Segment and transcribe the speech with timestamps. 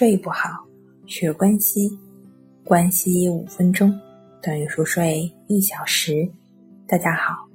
[0.00, 0.48] 睡不好，
[1.04, 1.90] 学关西，
[2.64, 3.94] 关西五分钟
[4.40, 6.26] 等于熟睡一小时。
[6.88, 7.46] 大家好，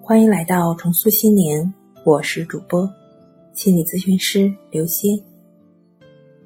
[0.00, 1.70] 欢迎来到重塑心灵，
[2.02, 2.90] 我是主播
[3.52, 5.22] 心理咨询师刘星。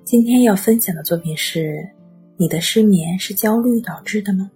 [0.02, 1.88] 今天要分享的作品是：
[2.36, 4.50] 你的失眠是焦虑导致的吗？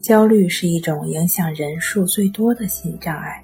[0.00, 3.40] 焦虑是一种影响人数最多的心理障碍。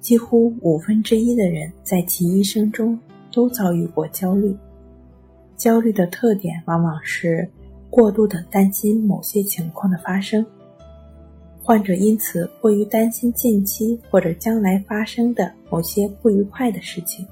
[0.00, 2.98] 几乎五分之一的人在其一生中
[3.38, 4.52] 都遭遇过焦虑。
[5.56, 7.48] 焦虑的特点往往是
[7.88, 10.44] 过度的担心某些情况的发生，
[11.62, 17.24] 患者因此过于担心近期或者将来发生的某些不愉快的事情。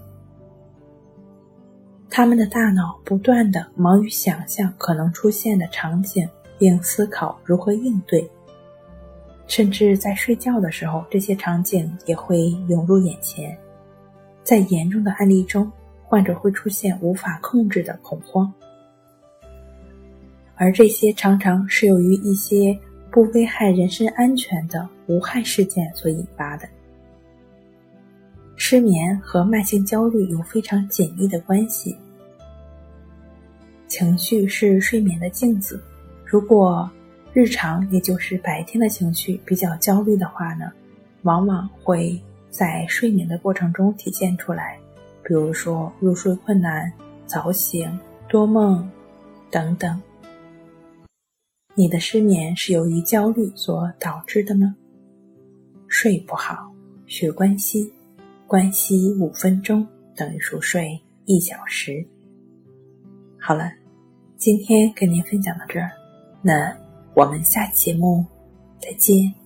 [2.09, 6.25] 他们的大脑不断的忙于想象可能出现的场景，
[6.57, 8.31] 并思考如何应对。
[9.49, 13.59] 甚至在睡觉的时候，这些场景也会涌入眼前。
[14.45, 15.69] 在严重的案例中，
[16.09, 18.53] 患者会出现无法控制的恐慌，
[20.55, 22.79] 而这些常常是由于一些
[23.11, 26.69] 不危害人身安全的无害事件所引发的。
[28.55, 31.97] 失眠和慢性焦虑有非常紧密的关系。
[33.89, 35.83] 情绪是睡眠的镜子，
[36.25, 36.89] 如果。
[37.39, 40.73] 日常，也就是白天的情绪比较焦虑的话呢，
[41.21, 42.19] 往往会
[42.49, 44.79] 在睡眠的过程中体现出来，
[45.27, 46.91] 比如说入睡困难、
[47.27, 48.89] 早醒、多梦
[49.51, 50.01] 等等。
[51.75, 54.75] 你的失眠是由于焦虑所导致的吗？
[55.89, 56.73] 睡不好，
[57.07, 57.93] 学关系，
[58.47, 62.07] 关系五分钟等于熟睡一小时。
[63.39, 63.71] 好了，
[64.37, 65.91] 今天跟您分享到这儿，
[66.41, 66.75] 那。
[67.17, 68.23] 我们下期节目
[68.79, 69.46] 再见。